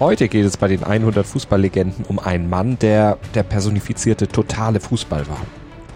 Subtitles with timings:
[0.00, 5.28] Heute geht es bei den 100 Fußballlegenden um einen Mann, der der personifizierte totale Fußball
[5.28, 5.42] war.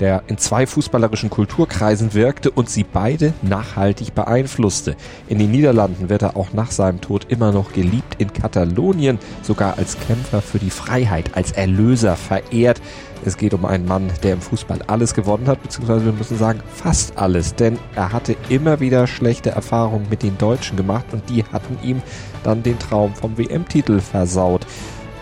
[0.00, 4.96] Der in zwei fußballerischen Kulturkreisen wirkte und sie beide nachhaltig beeinflusste.
[5.28, 9.78] In den Niederlanden wird er auch nach seinem Tod immer noch geliebt, in Katalonien sogar
[9.78, 12.80] als Kämpfer für die Freiheit, als Erlöser verehrt.
[13.24, 16.60] Es geht um einen Mann, der im Fußball alles gewonnen hat, beziehungsweise wir müssen sagen
[16.74, 21.44] fast alles, denn er hatte immer wieder schlechte Erfahrungen mit den Deutschen gemacht und die
[21.44, 22.02] hatten ihm
[22.42, 24.66] dann den Traum vom WM-Titel versaut.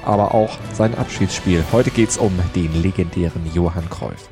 [0.05, 1.63] Aber auch sein Abschiedsspiel.
[1.71, 4.29] Heute geht's um den legendären Johann Cruyff.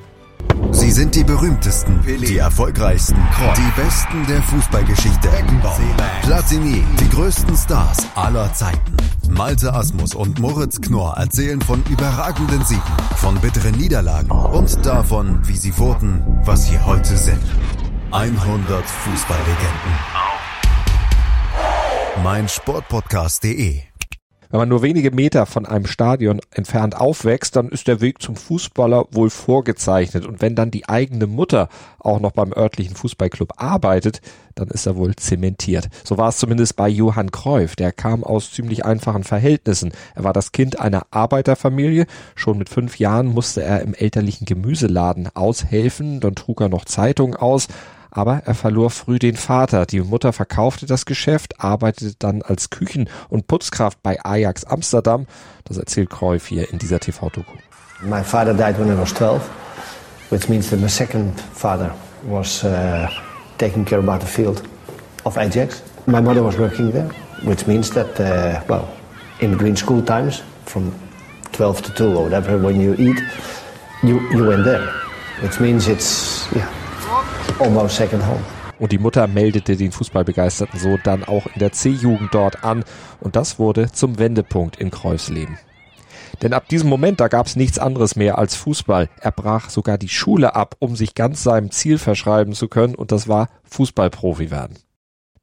[0.72, 3.16] Sie sind die berühmtesten, die erfolgreichsten,
[3.56, 5.28] die besten der Fußballgeschichte.
[6.22, 8.96] Platini, die größten Stars aller Zeiten.
[9.28, 12.82] Malte Asmus und Moritz Knorr erzählen von überragenden Siegen,
[13.16, 17.42] von bitteren Niederlagen und davon, wie sie wurden, was sie heute sind.
[18.10, 19.92] 100 Fußballlegenden.
[22.24, 23.89] Mein Sportpodcast.de
[24.50, 28.34] wenn man nur wenige Meter von einem Stadion entfernt aufwächst, dann ist der Weg zum
[28.34, 30.26] Fußballer wohl vorgezeichnet.
[30.26, 31.68] Und wenn dann die eigene Mutter
[32.00, 34.20] auch noch beim örtlichen Fußballclub arbeitet,
[34.56, 35.88] dann ist er wohl zementiert.
[36.04, 37.76] So war es zumindest bei Johann Cruyff.
[37.76, 39.92] Der kam aus ziemlich einfachen Verhältnissen.
[40.16, 42.06] Er war das Kind einer Arbeiterfamilie.
[42.34, 46.18] Schon mit fünf Jahren musste er im elterlichen Gemüseladen aushelfen.
[46.18, 47.68] Dann trug er noch Zeitungen aus.
[48.10, 49.86] Aber er verlor früh den Vater.
[49.86, 55.26] Die Mutter verkaufte das Geschäft, arbeitete dann als Küchen- und Putzkraft bei Ajax Amsterdam.
[55.64, 57.52] Das erzählt Cruyff hier in dieser TV-Doku.
[58.02, 59.42] My father died when I was 12,
[60.30, 63.06] which means that my second father was uh,
[63.58, 64.62] taking care about the field
[65.24, 65.82] of Ajax.
[66.06, 67.10] My mother was working there,
[67.44, 68.88] which means that, uh, well,
[69.40, 70.92] in between school times, from
[71.52, 73.20] 12 to 2 or whatever, when you eat,
[74.02, 74.86] you, you went there.
[75.42, 76.68] Which means it's, yeah,
[77.60, 78.42] almost second home.
[78.78, 82.84] Und die Mutter meldete den Fußballbegeisterten so dann auch in der C-Jugend dort an.
[83.20, 85.58] Und das wurde zum Wendepunkt in Kreuz Leben.
[86.42, 89.10] Denn ab diesem Moment, da gab es nichts anderes mehr als Fußball.
[89.20, 93.12] Er brach sogar die Schule ab, um sich ganz seinem Ziel verschreiben zu können, und
[93.12, 94.78] das war Fußballprofi werden.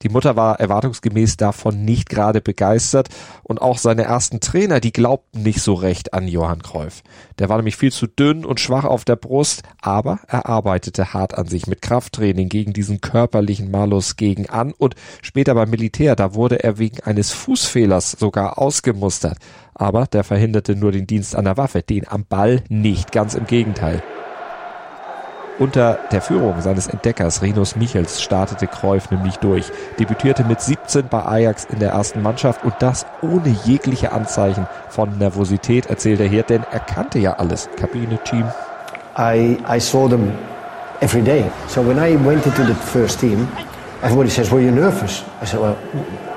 [0.04, 3.10] Die Mutter war erwartungsgemäß davon nicht gerade begeistert
[3.42, 7.02] und auch seine ersten Trainer, die glaubten nicht so recht an Johann Cruyff.
[7.40, 11.36] Der war nämlich viel zu dünn und schwach auf der Brust, aber er arbeitete hart
[11.36, 14.94] an sich mit Krafttraining gegen diesen körperlichen Malus gegen an und
[15.24, 19.40] später beim Militär, da wurde er wegen eines Fußfehlers sogar ausgemustert.
[19.74, 23.48] Aber der verhinderte nur den Dienst an der Waffe, den am Ball nicht, ganz im
[23.48, 24.04] Gegenteil.
[25.60, 31.26] Unter der Führung seines Entdeckers Rinus Michels startete Cruyff nämlich durch, debütierte mit 17 bei
[31.26, 36.44] Ajax in der ersten Mannschaft und das ohne jegliche Anzeichen von Nervosität, erzählt er hier,
[36.44, 37.68] denn er kannte ja alles.
[37.76, 38.44] Kabine, Team.
[39.18, 40.32] I, I saw them
[41.02, 41.44] every day.
[41.68, 43.48] So when I went into the first team,
[44.04, 45.24] everybody says, were you nervous?
[45.42, 45.76] I said, well,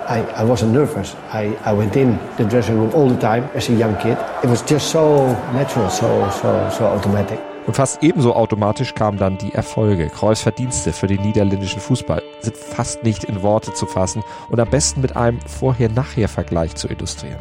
[0.09, 1.15] I, I wasn't nervous.
[1.31, 4.17] I, I went in the dressing room all the time as a young kid.
[4.43, 7.50] It was just so natural, so, so, so automatic.
[7.71, 10.09] Und fast ebenso automatisch kamen dann die Erfolge.
[10.09, 14.69] Kreuz Verdienste für den niederländischen Fußball sind fast nicht in Worte zu fassen und am
[14.69, 17.39] besten mit einem Vorher-Nachher-Vergleich zu illustrieren.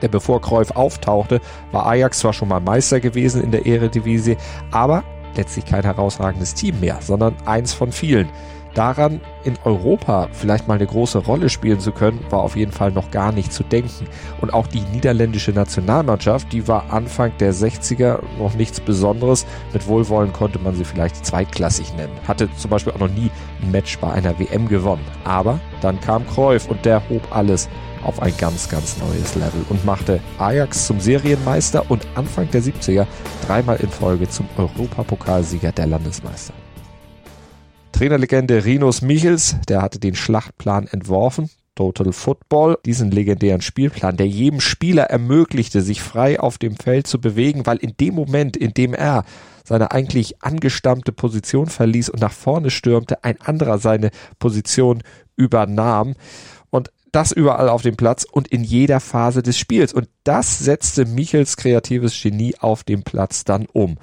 [0.00, 4.38] Denn bevor Cruyff auftauchte, war Ajax zwar schon mal Meister gewesen in der Eredivisie,
[4.70, 5.04] aber
[5.36, 8.30] letztlich kein herausragendes Team mehr, sondern eins von vielen.
[8.74, 12.92] Daran, in Europa vielleicht mal eine große Rolle spielen zu können, war auf jeden Fall
[12.92, 14.06] noch gar nicht zu denken.
[14.40, 19.46] Und auch die niederländische Nationalmannschaft, die war Anfang der 60er noch nichts Besonderes.
[19.72, 22.12] Mit Wohlwollen konnte man sie vielleicht zweitklassig nennen.
[22.26, 23.30] Hatte zum Beispiel auch noch nie
[23.62, 25.04] ein Match bei einer WM gewonnen.
[25.24, 27.68] Aber dann kam Cruyff und der hob alles
[28.02, 33.06] auf ein ganz, ganz neues Level und machte Ajax zum Serienmeister und Anfang der 70er
[33.46, 36.54] dreimal in Folge zum Europapokalsieger der Landesmeister.
[37.98, 41.50] Trainerlegende Rinus Michels, der hatte den Schlachtplan entworfen.
[41.74, 47.20] Total Football, diesen legendären Spielplan, der jedem Spieler ermöglichte, sich frei auf dem Feld zu
[47.20, 49.24] bewegen, weil in dem Moment, in dem er
[49.64, 55.02] seine eigentlich angestammte Position verließ und nach vorne stürmte, ein anderer seine Position
[55.34, 56.14] übernahm.
[56.70, 59.92] Und das überall auf dem Platz und in jeder Phase des Spiels.
[59.92, 63.98] Und das setzte Michels kreatives Genie auf dem Platz dann um.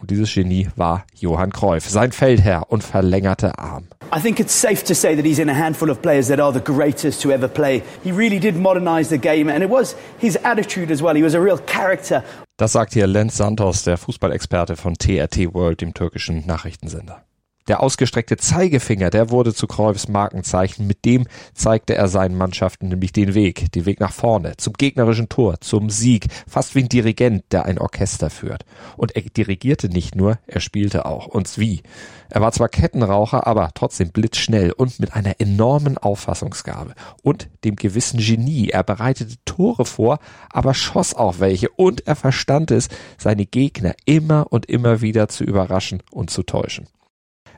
[0.00, 3.88] Und dieses Genie war Johann Cruyff, sein Feldherr und verlängerte Arm.
[4.16, 6.52] I think it's safe to say that he's in a handful of players that are
[6.52, 7.82] the greatest to ever play.
[8.04, 11.14] He really did modernize the game and it was his attitude as well.
[11.14, 12.22] He was a real character.
[12.56, 17.24] Das sagt hier Lenz Santos, der Fußballexperte von TRT World, dem türkischen Nachrichtensender.
[17.68, 20.86] Der ausgestreckte Zeigefinger, der wurde zu Cruyffs Markenzeichen.
[20.86, 25.28] Mit dem zeigte er seinen Mannschaften nämlich den Weg, den Weg nach vorne, zum gegnerischen
[25.28, 28.64] Tor, zum Sieg, fast wie ein Dirigent, der ein Orchester führt.
[28.96, 31.26] Und er dirigierte nicht nur, er spielte auch.
[31.26, 31.82] Und wie?
[32.30, 38.18] Er war zwar Kettenraucher, aber trotzdem blitzschnell und mit einer enormen Auffassungsgabe und dem gewissen
[38.18, 38.70] Genie.
[38.70, 42.88] Er bereitete Tore vor, aber schoss auch welche und er verstand es,
[43.18, 46.86] seine Gegner immer und immer wieder zu überraschen und zu täuschen.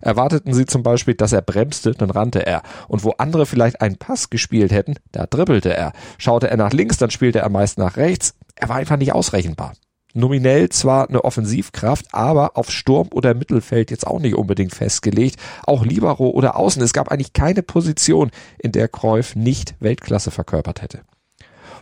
[0.00, 2.62] Erwarteten sie zum Beispiel, dass er bremste, dann rannte er.
[2.88, 5.92] Und wo andere vielleicht einen Pass gespielt hätten, da dribbelte er.
[6.18, 8.34] Schaute er nach links, dann spielte er meist nach rechts.
[8.56, 9.74] Er war einfach nicht ausrechenbar
[10.14, 15.36] nominell zwar eine Offensivkraft, aber auf Sturm oder Mittelfeld jetzt auch nicht unbedingt festgelegt.
[15.64, 16.82] Auch Libero oder Außen.
[16.82, 21.00] Es gab eigentlich keine Position, in der Cruyff nicht Weltklasse verkörpert hätte.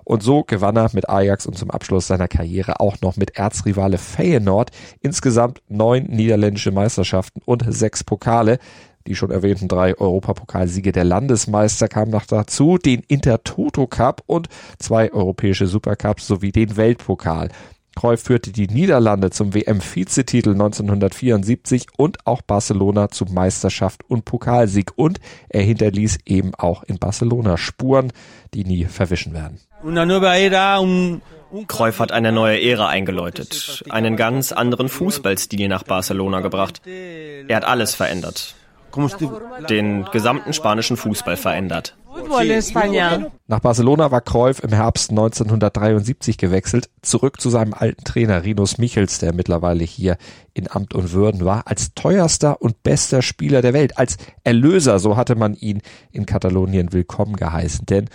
[0.08, 3.98] Und so gewann er mit Ajax und zum Abschluss seiner Karriere auch noch mit Erzrivale
[3.98, 4.70] Feyenoord
[5.02, 8.58] insgesamt neun niederländische Meisterschaften und sechs Pokale.
[9.06, 15.12] Die schon erwähnten drei Europapokalsiege der Landesmeister kamen noch dazu, den Intertoto Cup und zwei
[15.12, 17.50] europäische Supercups sowie den Weltpokal.
[17.98, 25.18] Cruyff führte die Niederlande zum WM-Vizetitel 1974 und auch Barcelona zu Meisterschaft und Pokalsieg und
[25.48, 28.12] er hinterließ eben auch in Barcelona Spuren,
[28.54, 29.58] die nie verwischen werden.
[31.66, 36.82] Cruyff hat eine neue Ära eingeläutet, einen ganz anderen Fußballstil nach Barcelona gebracht.
[36.86, 38.54] Er hat alles verändert.
[39.68, 41.96] Den gesamten spanischen Fußball verändert.
[43.46, 49.18] Nach Barcelona war Cruyff im Herbst 1973 gewechselt, zurück zu seinem alten Trainer Rinus Michels,
[49.18, 50.16] der mittlerweile hier
[50.54, 55.16] in Amt und Würden war, als teuerster und bester Spieler der Welt, als Erlöser, so
[55.16, 58.08] hatte man ihn in Katalonien willkommen geheißen, denn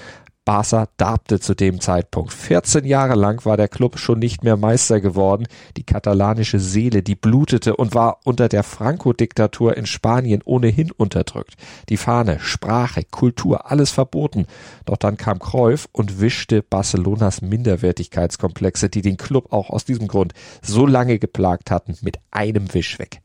[0.46, 2.34] Barca darbte zu dem Zeitpunkt.
[2.34, 5.48] 14 Jahre lang war der Club schon nicht mehr Meister geworden.
[5.78, 11.56] Die katalanische Seele, die blutete und war unter der Franco-Diktatur in Spanien ohnehin unterdrückt.
[11.90, 14.46] Die Fahne, Sprache, Kultur, alles verboten.
[14.86, 20.34] Doch dann kam Cruyff und wischte Barcelonas Minderwertigkeitskomplexe, die den Club auch aus diesem Grund
[20.62, 23.23] so lange geplagt hatten, mit einem Wisch weg.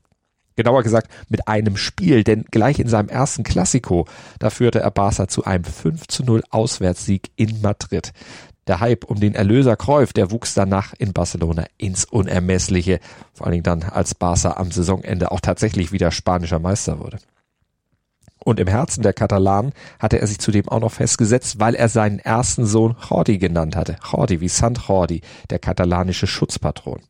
[0.58, 4.08] Genauer gesagt mit einem Spiel, denn gleich in seinem ersten Klassiko,
[4.40, 8.12] da führte er Barca zu einem 5 zu 0 Auswärtssieg in Madrid.
[8.66, 12.99] Der Hype um den Erlöser Cruyff, der wuchs danach in Barcelona ins Unermessliche,
[13.34, 17.19] vor allen Dingen dann als Barca am Saisonende auch tatsächlich wieder spanischer Meister wurde.
[18.44, 22.19] Und im Herzen der Katalanen hatte er sich zudem auch noch festgesetzt, weil er seinen
[22.19, 23.96] ersten Sohn Jordi genannt hatte.
[24.11, 25.20] Jordi wie Sant Jordi,
[25.50, 27.00] der katalanische Schutzpatron.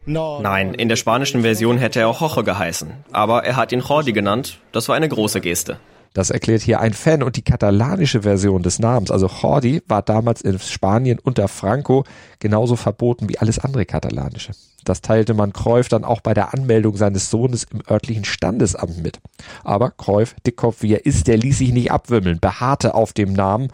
[0.43, 2.93] Nein, in der spanischen Version hätte er auch Jorge geheißen.
[3.13, 4.59] Aber er hat ihn Jordi genannt.
[4.73, 5.79] Das war eine große Geste.
[6.19, 10.43] Das erklärt hier ein Fan und die katalanische Version des Namens, also Jordi, war damals
[10.43, 12.03] in Spanien unter Franco
[12.41, 14.50] genauso verboten wie alles andere katalanische.
[14.85, 19.20] Das teilte man Cruyff dann auch bei der Anmeldung seines Sohnes im örtlichen Standesamt mit.
[19.62, 23.69] Aber Cruyff, Dickkopf wie er ist, der ließ sich nicht abwimmeln, beharrte auf dem Namen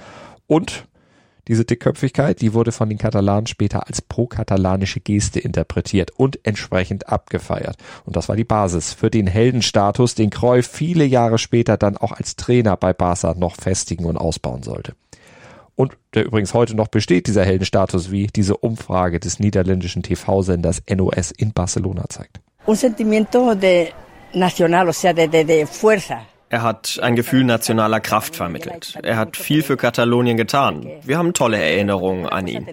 [0.47, 0.87] und
[1.49, 7.76] diese Dickköpfigkeit, die wurde von den Katalanen später als pro-katalanische Geste interpretiert und entsprechend abgefeiert.
[8.05, 12.12] Und das war die Basis für den Heldenstatus, den Cruyff viele Jahre später dann auch
[12.12, 14.94] als Trainer bei Barca noch festigen und ausbauen sollte
[15.76, 21.32] und der übrigens heute noch besteht, dieser Heldenstatus, wie diese Umfrage des niederländischen TV-Senders NOS
[21.32, 22.40] in Barcelona zeigt.
[22.67, 23.88] Un sentimiento de
[24.32, 26.23] nacional, o sea, de, de, de fuerza.
[26.55, 28.97] Er hat ein Gefühl nationaler Kraft vermittelt.
[29.03, 30.87] Er hat viel für Katalonien getan.
[31.03, 32.65] Wir haben tolle Erinnerungen an ihn.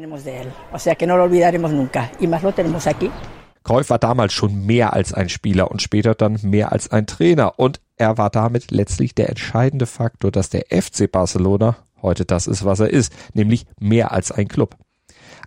[3.63, 7.57] Cruyff war damals schon mehr als ein Spieler und später dann mehr als ein Trainer
[7.57, 12.63] und er war damit letztlich der entscheidende Faktor, dass der FC Barcelona heute das ist,
[12.63, 14.75] was er ist, nämlich mehr als ein Club.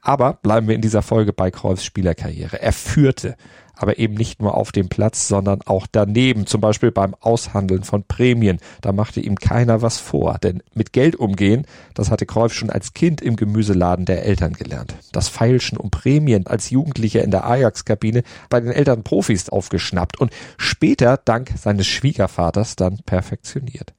[0.02, 2.60] Aber bleiben wir in dieser Folge bei Cruyffs Spielerkarriere.
[2.60, 3.36] Er führte,
[3.76, 8.04] aber eben nicht nur auf dem Platz, sondern auch daneben, zum Beispiel beim Aushandeln von
[8.04, 8.58] Prämien.
[8.80, 12.94] Da machte ihm keiner was vor, denn mit Geld umgehen, das hatte Cruyff schon als
[12.94, 14.94] Kind im Gemüseladen der Eltern gelernt.
[15.12, 20.32] Das Feilschen um Prämien als Jugendlicher in der Ajax-Kabine bei den Eltern Profis aufgeschnappt und
[20.56, 23.92] später dank seines Schwiegervaters dann perfektioniert.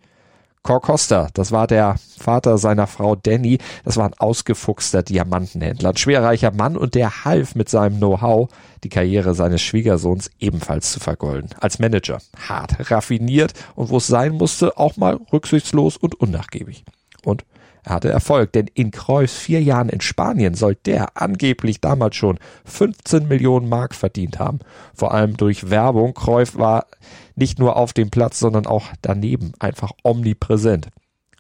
[0.66, 5.98] Cor Costa, das war der Vater seiner Frau Danny, das war ein ausgefuchster Diamantenhändler, ein
[5.98, 8.50] schwerreicher Mann und der half mit seinem Know-how,
[8.84, 11.52] die Karriere seines Schwiegersohns ebenfalls zu vergolden.
[11.60, 12.18] Als Manager,
[12.50, 16.84] hart, raffiniert und wo es sein musste, auch mal rücksichtslos und unnachgiebig.
[17.24, 17.46] Und
[17.84, 22.40] er hatte Erfolg, denn in Kreuz vier Jahren in Spanien soll der angeblich damals schon
[22.66, 24.62] 15 Millionen Mark verdient haben.
[24.96, 26.16] Vor allem durch Werbung.
[26.16, 26.88] Kreuz war
[27.36, 30.90] nicht nur auf dem Platz, sondern auch daneben einfach omnipräsent.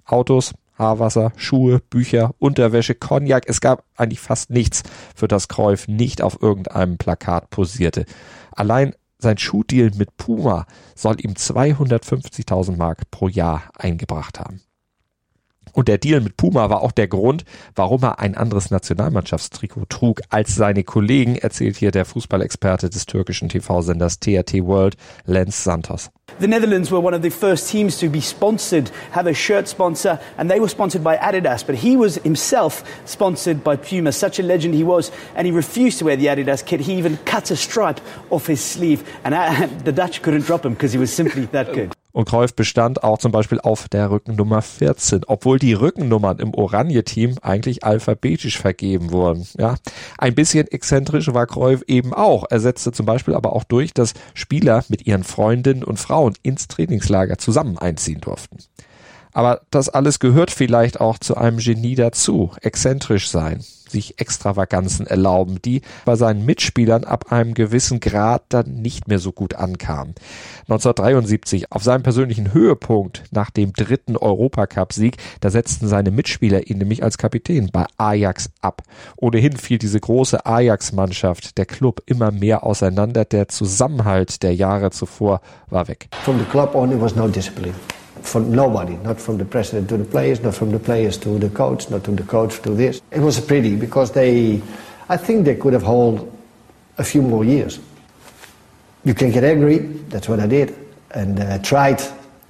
[0.06, 3.46] Autos, Haarwasser, Schuhe, Bücher, Unterwäsche, Cognac.
[3.48, 4.84] Es gab eigentlich fast nichts,
[5.16, 8.06] für das Kreuz nicht auf irgendeinem Plakat posierte.
[8.52, 14.62] Allein Sein Schuhdeal mit Puma soll ihm 250.000 Mark pro Jahr eingebracht haben.
[15.74, 17.46] Und der Deal mit Puma war auch der Grund,
[17.76, 23.50] warum er ein anderes Nationalmannschaftstrikot trug als seine Kollegen, erzählt hier der Fußballexperte des türkischen
[23.50, 24.96] TV-Senders TRT World,
[25.26, 26.10] Lance Santos.
[26.40, 30.20] The Netherlands were one of the first teams to be sponsored, have a shirt sponsor,
[30.38, 31.66] and they were sponsored by Adidas.
[31.66, 36.00] But he was himself sponsored by Puma, such a legend he was, and he refused
[36.00, 36.82] to wear the Adidas kit.
[36.82, 39.34] He even cut a stripe off his sleeve, and
[39.86, 41.96] the Dutch couldn't drop him because he was simply that good.
[42.16, 47.36] Und Cruyff bestand auch zum Beispiel auf der Rückennummer 14, obwohl die Rückennummern im Oranje-Team
[47.42, 49.46] eigentlich alphabetisch vergeben wurden.
[49.58, 49.76] Ja,
[50.18, 52.46] ein bisschen exzentrisch war Cruyff eben auch.
[52.50, 56.70] Er setzte zum Beispiel aber auch durch, dass Spieler mit ihren Freundinnen und Frauen ins
[56.70, 58.60] Trainingslager zusammen einziehen durften.
[59.36, 65.62] Aber das alles gehört vielleicht auch zu einem Genie dazu, exzentrisch sein sich Extravaganzen erlauben,
[65.64, 70.16] die bei seinen Mitspielern ab einem gewissen Grad dann nicht mehr so gut ankamen.
[70.62, 77.04] 1973, auf seinem persönlichen Höhepunkt nach dem dritten Europacup-Sieg, da setzten seine Mitspieler ihn nämlich
[77.04, 78.82] als Kapitän bei Ajax ab.
[79.18, 83.24] Ohnehin fiel diese große Ajax-Mannschaft, der Club, immer mehr auseinander.
[83.24, 86.08] Der Zusammenhalt der Jahre zuvor war weg.
[86.24, 87.76] From the club only was no discipline.
[88.26, 91.50] From nobody, not from the president to the players, not from the players to the
[91.50, 93.02] coach, not from the coach to this.
[93.12, 94.62] It was pretty because they,
[95.10, 96.32] I think they could have held
[96.98, 97.80] a few more years.
[99.04, 99.80] You can get angry,
[100.10, 100.74] that's what I did,
[101.12, 102.02] and uh, tried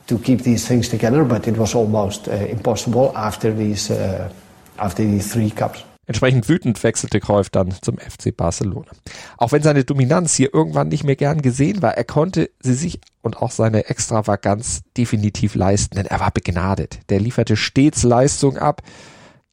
[0.08, 4.32] to keep these things together, but it was almost uh, impossible after these, uh,
[4.78, 5.84] after these three cups.
[6.08, 8.92] Entsprechend wütend wechselte Cruyff dann zum FC Barcelona.
[9.38, 13.00] Auch wenn seine Dominanz hier irgendwann nicht mehr gern gesehen war, er konnte sie sich
[13.26, 17.00] und auch seine Extravaganz definitiv leisten, denn er war begnadet.
[17.10, 18.84] Der lieferte stets Leistung ab.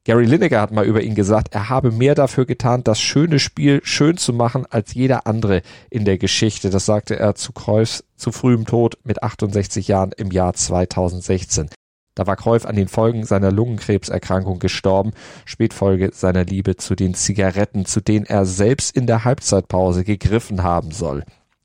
[0.05, 3.81] Gary Lineker hat mal über ihn gesagt, er habe mehr dafür getan, das schöne Spiel
[3.83, 6.69] schön zu machen als jeder andere in der Geschichte.
[6.69, 11.71] Das sagte er zu Cruyffs zu frühem Tod mit 68 Jahren im Jahr 2016.
[12.15, 15.13] Da war Cruyff an den Folgen seiner Lungenkrebserkrankung gestorben,
[15.47, 20.91] Spätfolge seiner Liebe zu den Zigaretten, zu denen er selbst in der Halbzeitpause gegriffen haben
[20.91, 21.25] soll.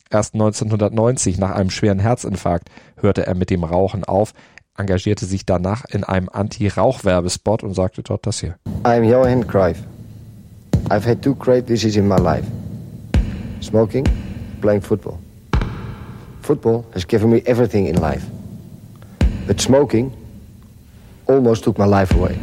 [0.10, 4.34] Erst 1990, nach einem schweren Herzinfarkt, hörte er mit dem Rauchen auf,
[4.78, 8.56] engagierte sich danach in einem Anti-Rauch-Werbespot und sagte dort das hier.
[8.84, 9.78] I'm Johan Cruyff.
[10.90, 12.46] I've had two great decisions in my life.
[13.62, 14.06] Smoking,
[14.62, 15.20] playing football.
[16.44, 18.26] Football has given me everything in life.
[19.48, 20.14] But smoking
[21.28, 22.36] almost took my life away.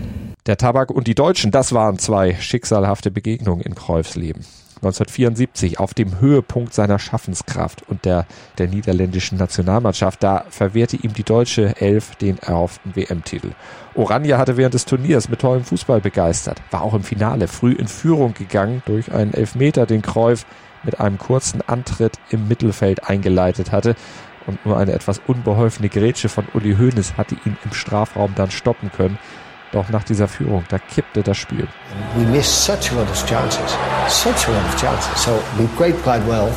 [0.46, 4.44] Der Tabak und die Deutschen, das waren zwei schicksalhafte Begegnungen in Cruyffs Leben.
[4.84, 8.26] 1974 auf dem Höhepunkt seiner Schaffenskraft und der,
[8.58, 10.22] der niederländischen Nationalmannschaft.
[10.22, 13.52] Da verwehrte ihm die deutsche Elf den erhofften WM-Titel.
[13.94, 17.88] Oranje hatte während des Turniers mit tollem Fußball begeistert, war auch im Finale früh in
[17.88, 20.46] Führung gegangen durch einen Elfmeter, den Cruyff
[20.82, 23.94] mit einem kurzen Antritt im Mittelfeld eingeleitet hatte
[24.46, 28.90] und nur eine etwas unbeholfene Grätsche von Uli Hoeneß hatte ihn im Strafraum dann stoppen
[28.94, 29.18] können.
[29.74, 31.66] Doch nach dieser Führung, da kippte das Spiel.
[32.14, 33.76] We missed such a lot of chances,
[34.06, 35.20] such a lot of chances.
[35.20, 36.48] So we played quite well,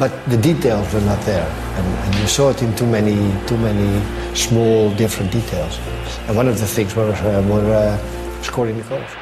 [0.00, 1.46] but the details were not there,
[1.78, 3.14] and, and you saw it in too many,
[3.46, 4.02] too many
[4.34, 5.78] small, different details.
[6.26, 9.14] And one of the things were, uh, were uh, scoring the goals.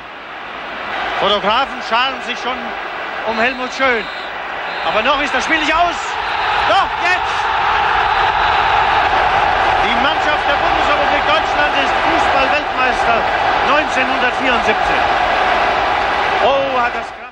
[1.20, 2.56] Fotografen scharen sich schon
[3.28, 4.04] um Helmut Schön,
[4.88, 5.96] aber noch ist das Spiel nicht aus.
[6.70, 7.44] Doch jetzt!
[10.48, 13.16] der Bundesrepublik Deutschland ist Fußball-Weltmeister
[13.96, 14.74] 1974.
[16.44, 17.23] Oh, hat das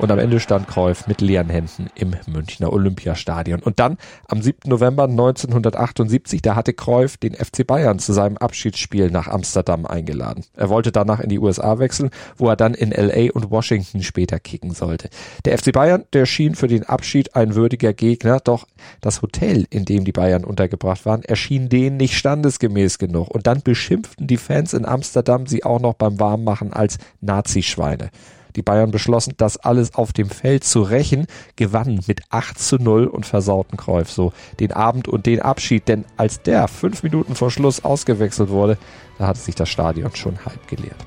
[0.00, 3.60] und am Ende stand Cruyff mit leeren Händen im Münchner Olympiastadion.
[3.60, 4.68] Und dann am 7.
[4.68, 10.44] November 1978, da hatte Cruyff den FC Bayern zu seinem Abschiedsspiel nach Amsterdam eingeladen.
[10.56, 14.40] Er wollte danach in die USA wechseln, wo er dann in LA und Washington später
[14.40, 15.10] kicken sollte.
[15.44, 18.66] Der FC Bayern, der schien für den Abschied ein würdiger Gegner, doch
[19.00, 23.28] das Hotel, in dem die Bayern untergebracht waren, erschien denen nicht standesgemäß genug.
[23.28, 28.10] Und dann beschimpften die Fans in Amsterdam sie auch noch beim Warmmachen als Nazischweine.
[28.56, 31.26] Die Bayern beschlossen, das alles auf dem Feld zu rächen,
[31.56, 36.04] gewannen mit 8 zu 0 und versauten Kräuf so den Abend und den Abschied, denn
[36.16, 38.78] als der fünf Minuten vor Schluss ausgewechselt wurde,
[39.18, 41.06] da hatte sich das Stadion schon halb geleert.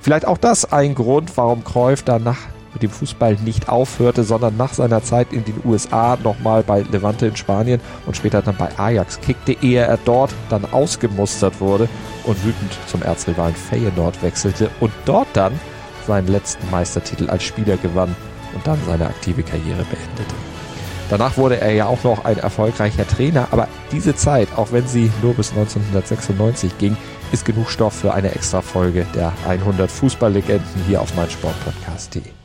[0.00, 2.38] Vielleicht auch das ein Grund, warum Cruyff danach
[2.76, 7.26] mit dem Fußball nicht aufhörte, sondern nach seiner Zeit in den USA nochmal bei Levante
[7.26, 11.88] in Spanien und später dann bei Ajax kickte, ehe er dort dann ausgemustert wurde
[12.24, 15.58] und wütend zum Erzrivalen Feyenoord wechselte und dort dann
[16.06, 18.14] seinen letzten Meistertitel als Spieler gewann
[18.54, 20.34] und dann seine aktive Karriere beendete.
[21.08, 25.10] Danach wurde er ja auch noch ein erfolgreicher Trainer, aber diese Zeit, auch wenn sie
[25.22, 26.96] nur bis 1996 ging,
[27.30, 32.35] ist genug Stoff für eine extra Folge der 100 Fußballlegenden hier auf meinsportpodcast.de.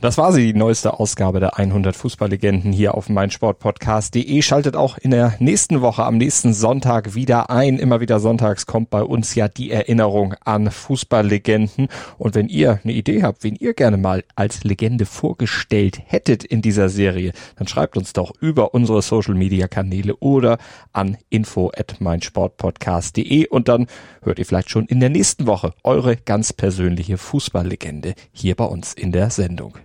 [0.00, 4.42] Das war sie, die neueste Ausgabe der 100 Fußballlegenden hier auf meinsportpodcast.de.
[4.42, 7.80] Schaltet auch in der nächsten Woche, am nächsten Sonntag wieder ein.
[7.80, 11.88] Immer wieder sonntags kommt bei uns ja die Erinnerung an Fußballlegenden.
[12.16, 16.62] Und wenn ihr eine Idee habt, wen ihr gerne mal als Legende vorgestellt hättet in
[16.62, 20.58] dieser Serie, dann schreibt uns doch über unsere Social Media Kanäle oder
[20.92, 23.88] an info at meinsportpodcast.de und dann
[24.22, 28.94] hört ihr vielleicht schon in der nächsten Woche eure ganz persönliche Fußballlegende hier bei uns
[28.94, 29.74] in der Sendung.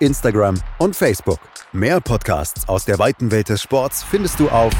[0.00, 1.38] Instagram und Facebook.
[1.72, 4.72] Mehr Podcasts aus der weiten Welt des Sports findest du auf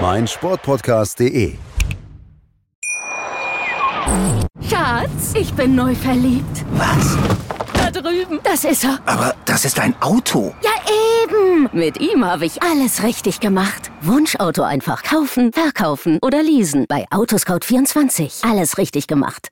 [0.00, 1.54] meinsportpodcast.de.
[4.68, 6.64] Schatz, ich bin neu verliebt.
[6.72, 7.16] Was?
[7.74, 8.40] Da drüben.
[8.42, 8.98] Das ist er.
[9.06, 10.54] Aber das ist ein Auto.
[10.62, 10.70] Ja,
[11.24, 11.68] eben.
[11.72, 13.90] Mit ihm habe ich alles richtig gemacht.
[14.00, 16.86] Wunschauto einfach kaufen, verkaufen oder leasen.
[16.88, 18.48] Bei Autoscout24.
[18.48, 19.48] Alles richtig gemacht.